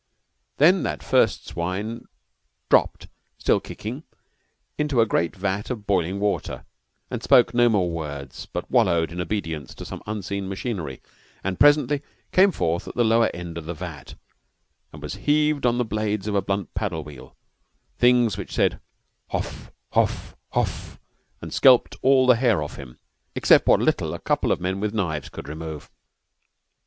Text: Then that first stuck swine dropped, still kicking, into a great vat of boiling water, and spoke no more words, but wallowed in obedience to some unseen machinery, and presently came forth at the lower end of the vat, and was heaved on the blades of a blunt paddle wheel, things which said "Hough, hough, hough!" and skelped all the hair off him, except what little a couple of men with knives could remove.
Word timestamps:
Then 0.57 0.81
that 0.81 1.03
first 1.03 1.43
stuck 1.43 1.51
swine 1.53 2.05
dropped, 2.71 3.07
still 3.37 3.59
kicking, 3.59 4.01
into 4.75 4.99
a 4.99 5.05
great 5.05 5.35
vat 5.35 5.69
of 5.69 5.85
boiling 5.85 6.19
water, 6.19 6.65
and 7.11 7.21
spoke 7.21 7.53
no 7.53 7.69
more 7.69 7.91
words, 7.91 8.47
but 8.47 8.71
wallowed 8.71 9.11
in 9.11 9.21
obedience 9.21 9.75
to 9.75 9.85
some 9.85 10.01
unseen 10.07 10.49
machinery, 10.49 11.03
and 11.43 11.59
presently 11.59 12.01
came 12.31 12.51
forth 12.51 12.87
at 12.87 12.95
the 12.95 13.03
lower 13.03 13.29
end 13.31 13.59
of 13.59 13.65
the 13.67 13.75
vat, 13.75 14.15
and 14.91 15.03
was 15.03 15.13
heaved 15.27 15.67
on 15.67 15.77
the 15.77 15.85
blades 15.85 16.25
of 16.27 16.33
a 16.33 16.41
blunt 16.41 16.73
paddle 16.73 17.03
wheel, 17.03 17.35
things 17.99 18.37
which 18.39 18.55
said 18.55 18.79
"Hough, 19.29 19.71
hough, 19.91 20.35
hough!" 20.53 20.97
and 21.43 21.53
skelped 21.53 21.95
all 22.01 22.25
the 22.25 22.37
hair 22.37 22.63
off 22.63 22.75
him, 22.75 22.97
except 23.35 23.67
what 23.67 23.79
little 23.79 24.15
a 24.15 24.19
couple 24.19 24.51
of 24.51 24.59
men 24.59 24.79
with 24.79 24.95
knives 24.95 25.29
could 25.29 25.47
remove. 25.47 25.91